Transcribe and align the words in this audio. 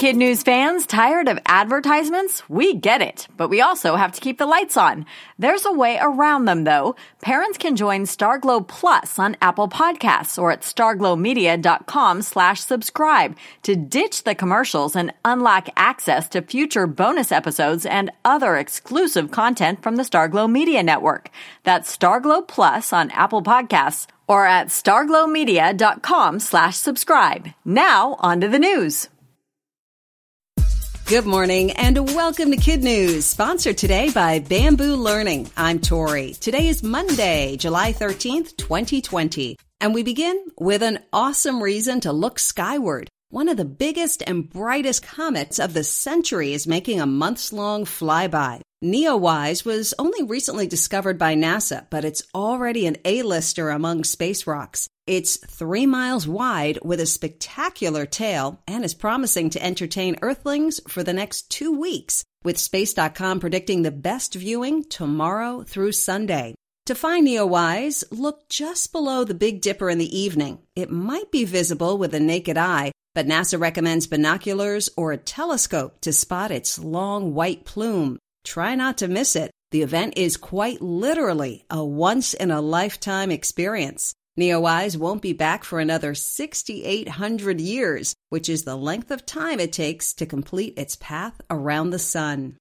Kid 0.00 0.16
News 0.16 0.42
fans, 0.42 0.86
tired 0.86 1.28
of 1.28 1.38
advertisements? 1.44 2.48
We 2.48 2.72
get 2.74 3.02
it, 3.02 3.28
but 3.36 3.50
we 3.50 3.60
also 3.60 3.96
have 3.96 4.12
to 4.12 4.20
keep 4.22 4.38
the 4.38 4.46
lights 4.46 4.78
on. 4.78 5.04
There's 5.38 5.66
a 5.66 5.72
way 5.74 5.98
around 6.00 6.46
them 6.46 6.64
though. 6.64 6.96
Parents 7.20 7.58
can 7.58 7.76
join 7.76 8.04
Starglow 8.04 8.66
Plus 8.66 9.18
on 9.18 9.36
Apple 9.42 9.68
Podcasts 9.68 10.40
or 10.40 10.52
at 10.52 10.62
starglowmedia.com 10.62 12.22
slash 12.22 12.60
subscribe 12.60 13.36
to 13.62 13.76
ditch 13.76 14.24
the 14.24 14.34
commercials 14.34 14.96
and 14.96 15.12
unlock 15.22 15.68
access 15.76 16.30
to 16.30 16.40
future 16.40 16.86
bonus 16.86 17.30
episodes 17.30 17.84
and 17.84 18.10
other 18.24 18.56
exclusive 18.56 19.30
content 19.30 19.82
from 19.82 19.96
the 19.96 20.02
Starglow 20.02 20.50
Media 20.50 20.82
Network. 20.82 21.28
That's 21.64 21.94
Starglow 21.94 22.48
Plus 22.48 22.94
on 22.94 23.10
Apple 23.10 23.42
Podcasts 23.42 24.06
or 24.26 24.46
at 24.46 24.68
starglowmedia.com 24.68 26.40
slash 26.40 26.76
subscribe. 26.78 27.48
Now, 27.66 28.16
on 28.20 28.40
to 28.40 28.48
the 28.48 28.58
news. 28.58 29.10
Good 31.10 31.26
morning 31.26 31.72
and 31.72 31.98
welcome 32.14 32.52
to 32.52 32.56
Kid 32.56 32.84
News, 32.84 33.26
sponsored 33.26 33.76
today 33.76 34.12
by 34.12 34.38
Bamboo 34.38 34.94
Learning. 34.94 35.50
I'm 35.56 35.80
Tori. 35.80 36.34
Today 36.34 36.68
is 36.68 36.84
Monday, 36.84 37.56
July 37.56 37.92
13th, 37.92 38.56
2020. 38.56 39.56
And 39.80 39.92
we 39.92 40.04
begin 40.04 40.40
with 40.56 40.84
an 40.84 41.00
awesome 41.12 41.60
reason 41.60 41.98
to 42.02 42.12
look 42.12 42.38
skyward. 42.38 43.08
One 43.28 43.48
of 43.48 43.56
the 43.56 43.64
biggest 43.64 44.22
and 44.24 44.48
brightest 44.48 45.02
comets 45.02 45.58
of 45.58 45.74
the 45.74 45.82
century 45.82 46.52
is 46.52 46.68
making 46.68 47.00
a 47.00 47.06
months 47.06 47.52
long 47.52 47.86
flyby. 47.86 48.60
Neowise 48.82 49.62
was 49.62 49.92
only 49.98 50.22
recently 50.22 50.66
discovered 50.66 51.18
by 51.18 51.34
NASA, 51.34 51.84
but 51.90 52.02
it's 52.02 52.22
already 52.34 52.86
an 52.86 52.96
A-lister 53.04 53.68
among 53.68 54.04
space 54.04 54.46
rocks. 54.46 54.88
It's 55.06 55.36
three 55.36 55.84
miles 55.84 56.26
wide 56.26 56.78
with 56.82 56.98
a 56.98 57.04
spectacular 57.04 58.06
tail 58.06 58.62
and 58.66 58.82
is 58.82 58.94
promising 58.94 59.50
to 59.50 59.62
entertain 59.62 60.16
Earthlings 60.22 60.80
for 60.88 61.02
the 61.02 61.12
next 61.12 61.50
two 61.50 61.78
weeks, 61.78 62.24
with 62.42 62.56
Space.com 62.56 63.38
predicting 63.38 63.82
the 63.82 63.90
best 63.90 64.34
viewing 64.34 64.84
tomorrow 64.84 65.62
through 65.62 65.92
Sunday. 65.92 66.54
To 66.86 66.94
find 66.94 67.26
Neowise, 67.26 68.02
look 68.10 68.48
just 68.48 68.92
below 68.92 69.24
the 69.24 69.34
Big 69.34 69.60
Dipper 69.60 69.90
in 69.90 69.98
the 69.98 70.18
evening. 70.18 70.60
It 70.74 70.90
might 70.90 71.30
be 71.30 71.44
visible 71.44 71.98
with 71.98 72.12
the 72.12 72.20
naked 72.20 72.56
eye, 72.56 72.92
but 73.14 73.26
NASA 73.26 73.60
recommends 73.60 74.06
binoculars 74.06 74.88
or 74.96 75.12
a 75.12 75.18
telescope 75.18 76.00
to 76.00 76.14
spot 76.14 76.50
its 76.50 76.78
long 76.78 77.34
white 77.34 77.66
plume. 77.66 78.18
Try 78.44 78.74
not 78.74 78.98
to 78.98 79.08
miss 79.08 79.36
it. 79.36 79.50
The 79.70 79.82
event 79.82 80.14
is 80.16 80.36
quite 80.36 80.82
literally 80.82 81.64
a 81.70 81.84
once 81.84 82.34
in 82.34 82.50
a 82.50 82.60
lifetime 82.60 83.30
experience. 83.30 84.14
Neowise 84.38 84.96
won't 84.96 85.22
be 85.22 85.32
back 85.32 85.64
for 85.64 85.80
another 85.80 86.14
6,800 86.14 87.60
years, 87.60 88.14
which 88.30 88.48
is 88.48 88.64
the 88.64 88.76
length 88.76 89.10
of 89.10 89.26
time 89.26 89.60
it 89.60 89.72
takes 89.72 90.14
to 90.14 90.26
complete 90.26 90.78
its 90.78 90.96
path 90.96 91.40
around 91.50 91.90
the 91.90 91.98
sun. 91.98 92.56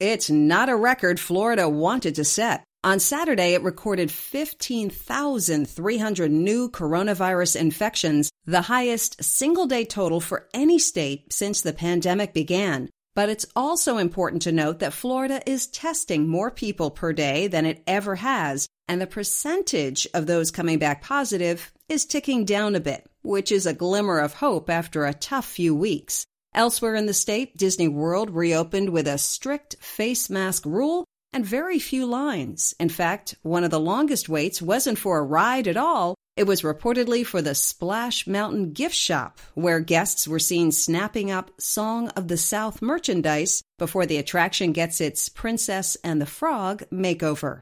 It's 0.00 0.30
not 0.30 0.68
a 0.68 0.76
record 0.76 1.18
Florida 1.18 1.68
wanted 1.68 2.14
to 2.14 2.24
set. 2.24 2.62
On 2.84 3.00
Saturday, 3.00 3.54
it 3.54 3.64
recorded 3.64 4.12
15,300 4.12 6.30
new 6.30 6.70
coronavirus 6.70 7.56
infections, 7.56 8.30
the 8.44 8.62
highest 8.62 9.24
single 9.24 9.66
day 9.66 9.84
total 9.84 10.20
for 10.20 10.46
any 10.54 10.78
state 10.78 11.32
since 11.32 11.60
the 11.60 11.72
pandemic 11.72 12.32
began. 12.32 12.88
But 13.18 13.30
it's 13.30 13.46
also 13.56 13.96
important 13.96 14.42
to 14.42 14.52
note 14.52 14.78
that 14.78 14.92
Florida 14.92 15.42
is 15.44 15.66
testing 15.66 16.28
more 16.28 16.52
people 16.52 16.88
per 16.92 17.12
day 17.12 17.48
than 17.48 17.66
it 17.66 17.82
ever 17.84 18.14
has, 18.14 18.68
and 18.86 19.00
the 19.00 19.08
percentage 19.08 20.06
of 20.14 20.28
those 20.28 20.52
coming 20.52 20.78
back 20.78 21.02
positive 21.02 21.72
is 21.88 22.06
ticking 22.06 22.44
down 22.44 22.76
a 22.76 22.80
bit, 22.80 23.10
which 23.22 23.50
is 23.50 23.66
a 23.66 23.74
glimmer 23.74 24.20
of 24.20 24.34
hope 24.34 24.70
after 24.70 25.04
a 25.04 25.12
tough 25.12 25.46
few 25.46 25.74
weeks. 25.74 26.26
Elsewhere 26.54 26.94
in 26.94 27.06
the 27.06 27.12
state, 27.12 27.56
Disney 27.56 27.88
World 27.88 28.30
reopened 28.30 28.90
with 28.90 29.08
a 29.08 29.18
strict 29.18 29.74
face 29.80 30.30
mask 30.30 30.64
rule 30.64 31.04
and 31.32 31.44
very 31.44 31.80
few 31.80 32.06
lines. 32.06 32.72
In 32.78 32.88
fact, 32.88 33.34
one 33.42 33.64
of 33.64 33.72
the 33.72 33.80
longest 33.80 34.28
waits 34.28 34.62
wasn't 34.62 34.96
for 34.96 35.18
a 35.18 35.24
ride 35.24 35.66
at 35.66 35.76
all, 35.76 36.14
it 36.38 36.46
was 36.46 36.62
reportedly 36.62 37.26
for 37.26 37.42
the 37.42 37.54
Splash 37.54 38.28
Mountain 38.28 38.72
gift 38.72 38.94
shop, 38.94 39.40
where 39.54 39.80
guests 39.80 40.28
were 40.28 40.38
seen 40.38 40.70
snapping 40.70 41.32
up 41.32 41.50
Song 41.58 42.10
of 42.10 42.28
the 42.28 42.36
South 42.36 42.80
merchandise 42.80 43.60
before 43.76 44.06
the 44.06 44.18
attraction 44.18 44.70
gets 44.70 45.00
its 45.00 45.28
Princess 45.28 45.96
and 46.04 46.22
the 46.22 46.26
Frog 46.26 46.84
makeover. 46.92 47.60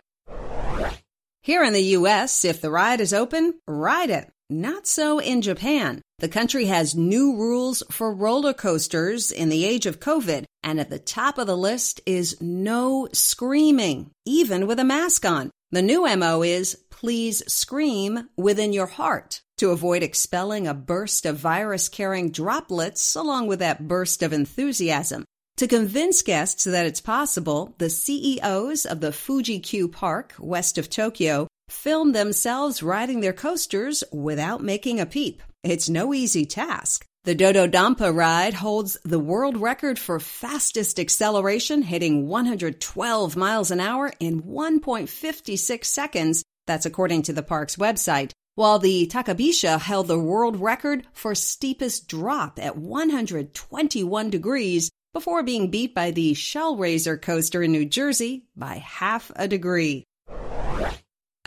Here 1.43 1.65
in 1.65 1.73
the 1.73 1.97
U.S., 2.01 2.45
if 2.45 2.61
the 2.61 2.71
ride 2.71 3.01
is 3.01 3.15
open, 3.15 3.55
ride 3.67 4.11
it. 4.11 4.31
Not 4.51 4.87
so 4.87 5.21
in 5.21 5.41
Japan. 5.41 6.03
The 6.19 6.29
country 6.29 6.67
has 6.67 6.95
new 6.95 7.35
rules 7.35 7.83
for 7.91 8.13
roller 8.13 8.53
coasters 8.53 9.33
in 9.33 9.49
the 9.49 9.65
age 9.65 9.87
of 9.87 10.01
COVID, 10.01 10.45
and 10.63 10.79
at 10.79 10.91
the 10.91 10.99
top 10.99 11.39
of 11.39 11.47
the 11.47 11.57
list 11.57 12.03
is 12.05 12.43
no 12.43 13.09
screaming, 13.15 14.11
even 14.27 14.67
with 14.67 14.79
a 14.79 14.85
mask 14.85 15.25
on. 15.25 15.51
The 15.72 15.82
new 15.82 16.06
MO 16.16 16.43
is 16.43 16.77
please 16.91 17.43
scream 17.53 18.28
within 18.37 18.72
your 18.72 18.87
heart 18.87 19.43
to 19.59 19.71
avoid 19.71 20.03
expelling 20.03 20.69
a 20.69 20.75
burst 20.75 21.27
of 21.27 21.38
virus 21.38 21.88
carrying 21.88 22.31
droplets 22.31 23.16
along 23.16 23.49
with 23.49 23.59
that 23.59 23.88
burst 23.88 24.22
of 24.22 24.32
enthusiasm. 24.32 25.25
To 25.56 25.66
convince 25.66 26.22
guests 26.22 26.65
that 26.65 26.87
it's 26.87 27.00
possible, 27.00 27.75
the 27.78 27.91
CEOs 27.91 28.87
of 28.87 29.00
the 29.00 29.10
Fuji 29.10 29.59
Q 29.59 29.88
Park 29.88 30.34
west 30.38 30.78
of 30.78 30.88
Tokyo 30.88 31.49
filmed 31.69 32.15
themselves 32.15 32.83
riding 32.83 33.21
their 33.21 33.33
coasters 33.33 34.04
without 34.12 34.62
making 34.62 35.00
a 35.00 35.06
peep. 35.06 35.43
It's 35.65 35.88
no 35.88 36.15
easy 36.15 36.47
task. 36.47 37.04
The 37.27 37.35
Do-Dodonpa 37.35 38.15
ride 38.15 38.55
holds 38.55 38.97
the 39.05 39.19
world 39.19 39.57
record 39.57 39.99
for 39.99 40.21
fastest 40.21 41.01
acceleration, 41.01 41.83
hitting 41.83 42.29
112 42.29 43.37
miles 43.37 43.73
an 43.73 43.81
hour 43.81 44.13
in 44.21 44.45
1.56 44.45 45.85
seconds 45.85 46.45
that's 46.69 46.87
according 46.87 47.23
to 47.23 47.33
the 47.33 47.43
park's 47.43 47.75
website. 47.75 48.31
While 48.55 48.79
the 48.79 49.09
Takabisha 49.09 49.81
held 49.81 50.07
the 50.07 50.21
world 50.21 50.61
record 50.61 51.05
for 51.13 51.35
steepest 51.35 52.07
drop 52.07 52.61
at 52.63 52.79
121 52.79 54.31
degrees 54.31 54.89
before 55.13 55.43
being 55.43 55.69
beat 55.69 55.97
by 55.97 56.13
the 56.13 56.33
Shellraiser 56.35 57.21
coaster 57.21 57.61
in 57.61 57.73
New 57.73 57.87
Jersey 57.87 58.45
by 58.55 58.75
half 58.77 59.33
a 59.35 59.49
degree. 59.49 60.05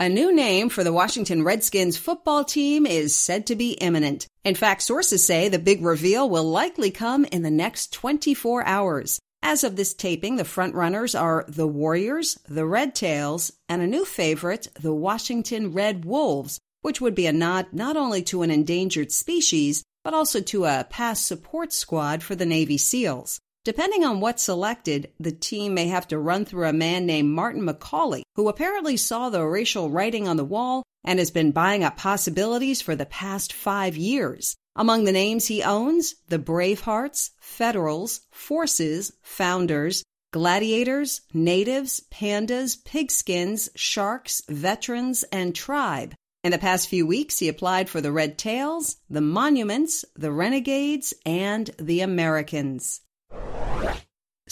A 0.00 0.08
new 0.08 0.34
name 0.34 0.70
for 0.70 0.82
the 0.82 0.94
Washington 0.94 1.44
Redskins 1.44 1.98
football 1.98 2.42
team 2.42 2.86
is 2.86 3.14
said 3.14 3.46
to 3.48 3.54
be 3.54 3.72
imminent. 3.72 4.26
In 4.44 4.54
fact, 4.54 4.80
sources 4.80 5.22
say 5.22 5.50
the 5.50 5.58
big 5.58 5.84
reveal 5.84 6.26
will 6.26 6.50
likely 6.50 6.90
come 6.90 7.26
in 7.26 7.42
the 7.42 7.50
next 7.50 7.92
24 7.92 8.64
hours. 8.64 9.20
As 9.42 9.62
of 9.62 9.76
this 9.76 9.92
taping, 9.92 10.36
the 10.36 10.44
frontrunners 10.44 11.14
are 11.14 11.44
the 11.48 11.66
Warriors, 11.66 12.38
the 12.48 12.64
Red 12.64 12.94
Tails, 12.94 13.52
and 13.68 13.82
a 13.82 13.86
new 13.86 14.06
favorite, 14.06 14.68
the 14.80 14.94
Washington 14.94 15.74
Red 15.74 16.06
Wolves, 16.06 16.58
which 16.80 17.02
would 17.02 17.14
be 17.14 17.26
a 17.26 17.32
nod 17.34 17.66
not 17.70 17.98
only 17.98 18.22
to 18.22 18.40
an 18.40 18.50
endangered 18.50 19.12
species, 19.12 19.84
but 20.02 20.14
also 20.14 20.40
to 20.40 20.64
a 20.64 20.86
past 20.88 21.26
support 21.26 21.74
squad 21.74 22.22
for 22.22 22.34
the 22.34 22.46
Navy 22.46 22.78
SEALs. 22.78 23.38
Depending 23.62 24.04
on 24.04 24.20
what's 24.20 24.42
selected, 24.42 25.12
the 25.20 25.32
team 25.32 25.74
may 25.74 25.88
have 25.88 26.08
to 26.08 26.18
run 26.18 26.46
through 26.46 26.66
a 26.66 26.72
man 26.72 27.04
named 27.04 27.28
Martin 27.28 27.62
McCaulay, 27.62 28.22
who 28.34 28.48
apparently 28.48 28.96
saw 28.96 29.28
the 29.28 29.44
racial 29.44 29.90
writing 29.90 30.26
on 30.26 30.38
the 30.38 30.44
wall 30.44 30.82
and 31.04 31.18
has 31.18 31.30
been 31.30 31.52
buying 31.52 31.84
up 31.84 31.98
possibilities 31.98 32.80
for 32.80 32.96
the 32.96 33.04
past 33.04 33.52
five 33.52 33.98
years. 33.98 34.56
Among 34.76 35.04
the 35.04 35.12
names 35.12 35.46
he 35.46 35.62
owns, 35.62 36.14
the 36.28 36.38
Bravehearts, 36.38 37.32
Federals, 37.38 38.22
Forces, 38.30 39.12
Founders, 39.20 40.04
Gladiators, 40.32 41.20
Natives, 41.34 42.00
Pandas, 42.10 42.82
Pigskins, 42.82 43.68
Sharks, 43.74 44.40
Veterans, 44.48 45.22
and 45.24 45.54
Tribe. 45.54 46.14
In 46.42 46.52
the 46.52 46.58
past 46.58 46.88
few 46.88 47.06
weeks, 47.06 47.38
he 47.38 47.48
applied 47.48 47.90
for 47.90 48.00
the 48.00 48.12
Red 48.12 48.38
Tails, 48.38 48.96
the 49.10 49.20
Monuments, 49.20 50.06
the 50.16 50.32
Renegades, 50.32 51.12
and 51.26 51.68
the 51.78 52.00
Americans. 52.00 53.02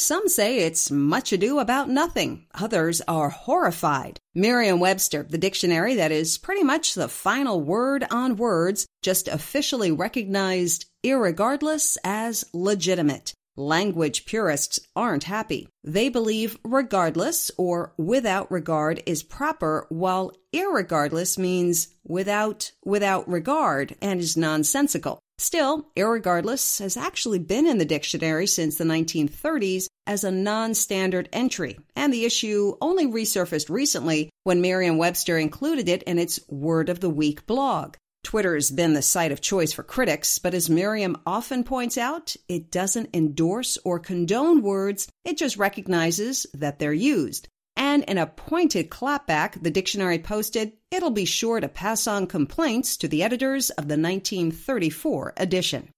Some 0.01 0.29
say 0.29 0.59
it's 0.59 0.93
much 0.93 1.33
ado 1.33 1.59
about 1.59 1.91
nothing. 1.91 2.47
Others 2.55 3.03
are 3.09 3.31
horrified. 3.31 4.21
Merriam 4.33 4.79
Webster, 4.79 5.27
the 5.29 5.39
dictionary 5.39 5.97
that 5.97 6.13
is 6.13 6.39
pretty 6.39 6.63
much 6.63 6.95
the 6.95 7.09
final 7.09 7.61
word 7.61 8.07
on 8.09 8.37
words, 8.37 8.87
just 9.03 9.27
officially 9.27 9.91
recognized 9.91 10.87
irregardless 11.05 11.97
as 12.05 12.45
legitimate. 12.53 13.35
Language 13.59 14.25
purists 14.25 14.79
aren't 14.95 15.25
happy. 15.25 15.67
They 15.83 16.11
believe 16.11 16.61
regardless 16.63 17.51
or 17.59 17.93
without 17.99 18.49
regard 18.53 19.03
is 19.05 19.25
proper, 19.25 19.85
while 19.89 20.31
irregardless 20.55 21.37
means 21.37 21.89
without 22.05 22.71
without 22.85 23.29
regard 23.29 23.97
and 24.01 24.21
is 24.21 24.37
nonsensical. 24.37 25.19
Still, 25.39 25.89
irregardless 25.97 26.79
has 26.79 26.97
actually 26.97 27.41
been 27.41 27.67
in 27.67 27.79
the 27.79 27.85
dictionary 27.85 28.47
since 28.47 28.79
the 28.79 28.85
1930s 28.85 29.89
as 30.07 30.23
a 30.23 30.31
non 30.31 30.73
standard 30.75 31.29
entry, 31.33 31.81
and 31.97 32.13
the 32.13 32.25
issue 32.25 32.77
only 32.81 33.09
resurfaced 33.09 33.69
recently 33.69 34.31
when 34.45 34.61
Merriam 34.61 34.99
Webster 34.99 35.37
included 35.37 35.89
it 35.89 36.05
in 36.05 36.21
its 36.21 36.39
Word 36.49 36.89
of 36.89 37.01
the 37.01 37.11
Week 37.11 37.45
blog. 37.45 37.97
Twitter's 38.25 38.71
been 38.71 38.95
the 38.95 39.03
site 39.03 39.33
of 39.33 39.41
choice 39.41 39.73
for 39.73 39.83
critics, 39.83 40.39
but 40.39 40.55
as 40.55 40.69
Merriam 40.69 41.17
often 41.25 41.65
points 41.65 41.97
out, 41.97 42.37
it 42.49 42.71
doesn't 42.71 43.15
endorse 43.15 43.79
or 43.85 43.99
condone 43.99 44.63
words, 44.63 45.09
it 45.25 45.39
just 45.39 45.57
recognizes 45.57 46.47
that 46.55 46.79
they're 46.79 46.93
used. 46.93 47.49
And 47.77 48.03
in 48.05 48.19
a 48.19 48.27
pointed 48.27 48.91
clapback, 48.91 49.63
the 49.63 49.71
dictionary 49.71 50.19
posted, 50.19 50.73
it'll 50.91 51.11
be 51.11 51.25
sure 51.25 51.61
to 51.61 51.69
pass 51.69 52.07
on 52.07 52.27
complaints 52.27 52.97
to 52.99 53.09
the 53.09 53.23
editors 53.23 53.71
of 53.71 53.87
the 53.89 53.97
1934 53.97 55.35
edition. 55.37 55.91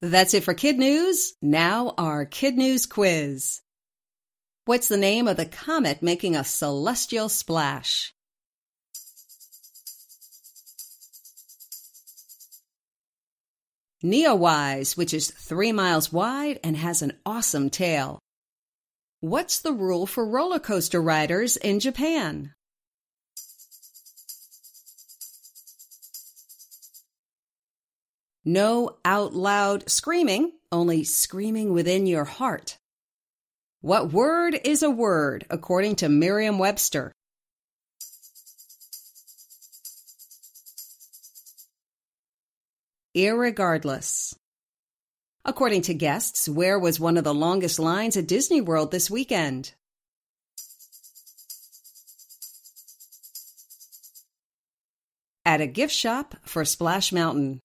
That's 0.00 0.34
it 0.34 0.44
for 0.44 0.54
Kid 0.54 0.78
News. 0.78 1.34
Now, 1.42 1.94
our 1.98 2.24
Kid 2.24 2.56
News 2.56 2.86
quiz. 2.86 3.60
What's 4.66 4.88
the 4.88 4.96
name 4.96 5.26
of 5.26 5.36
the 5.36 5.46
comet 5.46 6.02
making 6.02 6.36
a 6.36 6.44
celestial 6.44 7.28
splash? 7.28 8.12
Neowise, 14.06 14.96
which 14.96 15.12
is 15.12 15.32
three 15.32 15.72
miles 15.72 16.12
wide 16.12 16.60
and 16.62 16.76
has 16.76 17.02
an 17.02 17.18
awesome 17.26 17.70
tail. 17.70 18.20
What's 19.18 19.58
the 19.58 19.72
rule 19.72 20.06
for 20.06 20.24
roller 20.24 20.60
coaster 20.60 21.02
riders 21.02 21.56
in 21.56 21.80
Japan? 21.80 22.52
No 28.44 28.96
out 29.04 29.34
loud 29.34 29.90
screaming, 29.90 30.52
only 30.70 31.02
screaming 31.02 31.72
within 31.72 32.06
your 32.06 32.24
heart. 32.24 32.78
What 33.80 34.12
word 34.12 34.56
is 34.64 34.84
a 34.84 34.90
word 34.90 35.46
according 35.50 35.96
to 35.96 36.08
Merriam 36.08 36.58
Webster? 36.58 37.10
Irregardless. 43.16 44.36
According 45.44 45.82
to 45.82 45.94
guests, 45.94 46.48
where 46.48 46.78
was 46.78 47.00
one 47.00 47.16
of 47.16 47.24
the 47.24 47.32
longest 47.32 47.78
lines 47.78 48.16
at 48.16 48.28
Disney 48.28 48.60
World 48.60 48.90
this 48.90 49.10
weekend? 49.10 49.72
At 55.46 55.60
a 55.60 55.66
gift 55.66 55.94
shop 55.94 56.34
for 56.42 56.64
Splash 56.64 57.12
Mountain. 57.12 57.60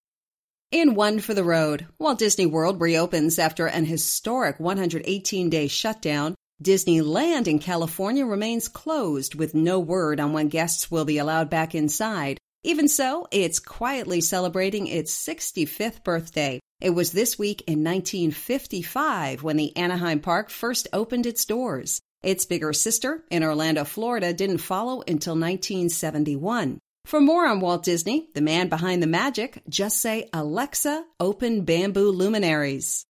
In 0.72 0.96
One 0.96 1.20
for 1.20 1.34
the 1.34 1.44
Road, 1.44 1.88
Walt 2.00 2.20
Disney 2.20 2.46
World 2.46 2.80
reopens 2.80 3.38
after 3.38 3.66
an 3.66 3.86
historic 3.86 4.60
118 4.60 5.50
day 5.50 5.68
shutdown. 5.68 6.36
Disneyland 6.64 7.48
in 7.48 7.58
California 7.58 8.26
remains 8.26 8.68
closed 8.68 9.34
with 9.36 9.56
no 9.56 9.80
word 9.80 10.20
on 10.20 10.32
when 10.32 10.48
guests 10.48 10.92
will 10.92 11.04
be 11.04 11.18
allowed 11.18 11.50
back 11.50 11.74
inside. 11.74 12.38
Even 12.64 12.88
so, 12.88 13.28
it's 13.32 13.60
quietly 13.60 14.22
celebrating 14.22 14.86
its 14.86 15.16
65th 15.28 16.04
birthday. 16.04 16.60
It 16.80 16.92
was 16.92 17.12
this 17.12 17.40
week 17.40 17.62
in 17.62 17.84
1955 17.84 19.42
when 19.42 19.58
the 19.58 19.76
Anaheim 19.76 20.20
Park 20.20 20.52
first 20.52 20.88
opened 20.94 21.26
its 21.26 21.46
doors. 21.46 22.02
Its 22.22 22.46
bigger 22.46 22.72
sister 22.72 23.24
in 23.32 23.44
Orlando, 23.44 23.84
Florida 23.84 24.32
didn't 24.32 24.60
follow 24.60 25.02
until 25.08 25.34
1971. 25.34 26.78
For 27.06 27.20
more 27.20 27.48
on 27.48 27.62
Walt 27.62 27.84
Disney, 27.84 28.30
the 28.36 28.42
man 28.42 28.70
behind 28.70 29.02
the 29.02 29.08
magic, 29.08 29.64
just 29.68 29.98
say 29.98 30.30
Alexa, 30.32 31.04
open 31.20 31.66
bamboo 31.66 32.12
luminaries. 32.12 33.06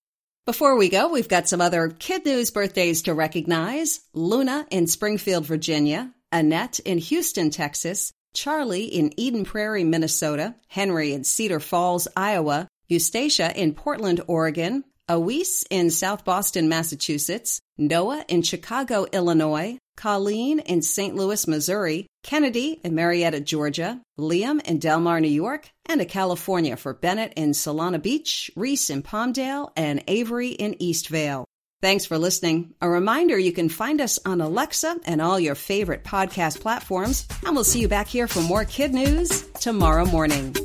Before 0.45 0.77
we 0.77 0.88
go, 0.88 1.09
we've 1.09 1.27
got 1.27 1.50
some 1.50 1.59
other 1.59 1.89
kid 1.89 2.25
news 2.25 2.51
birthdays 2.51 3.01
to 3.03 3.13
recognize. 3.13 4.00
Luna 4.13 4.65
in 4.71 4.88
Springfield, 4.88 5.45
Virginia, 5.45 6.13
Annette 6.31 6.80
in 6.80 7.00
Houston, 7.00 7.50
Texas, 7.50 8.13
Charlie 8.33 8.85
in 8.85 9.11
Eden 9.17 9.45
Prairie, 9.45 9.83
Minnesota, 9.83 10.55
Henry 10.67 11.13
in 11.13 11.23
Cedar 11.23 11.59
Falls, 11.59 12.07
Iowa, 12.15 12.67
Eustacia 12.87 13.51
in 13.55 13.73
Portland, 13.73 14.21
Oregon, 14.27 14.83
Awis 15.09 15.65
in 15.69 15.89
South 15.89 16.23
Boston, 16.23 16.69
Massachusetts, 16.69 17.59
Noah 17.77 18.23
in 18.29 18.41
Chicago, 18.43 19.05
Illinois, 19.11 19.77
Colleen 19.97 20.59
in 20.59 20.81
St. 20.81 21.15
Louis, 21.15 21.47
Missouri, 21.47 22.07
Kennedy 22.23 22.79
in 22.83 22.95
Marietta, 22.95 23.41
Georgia, 23.41 24.01
Liam 24.17 24.61
in 24.61 24.79
Delmar, 24.79 25.19
New 25.19 25.27
York, 25.27 25.69
and 25.85 25.99
a 25.99 26.05
California 26.05 26.77
for 26.77 26.93
Bennett 26.93 27.33
in 27.35 27.51
Solana 27.51 28.01
Beach, 28.01 28.49
Reese 28.55 28.89
in 28.89 29.03
Palmdale, 29.03 29.71
and 29.75 30.03
Avery 30.07 30.49
in 30.49 30.75
Eastvale. 30.75 31.45
Thanks 31.81 32.05
for 32.05 32.19
listening. 32.19 32.75
A 32.79 32.87
reminder 32.87 33.39
you 33.39 33.51
can 33.51 33.67
find 33.67 34.01
us 34.01 34.19
on 34.23 34.39
Alexa 34.39 34.99
and 35.05 35.19
all 35.19 35.39
your 35.39 35.55
favorite 35.55 36.03
podcast 36.03 36.61
platforms, 36.61 37.27
and 37.43 37.55
we'll 37.55 37.63
see 37.63 37.81
you 37.81 37.87
back 37.87 38.07
here 38.07 38.27
for 38.27 38.41
more 38.41 38.65
kid 38.65 38.93
news 38.93 39.47
tomorrow 39.59 40.05
morning. 40.05 40.55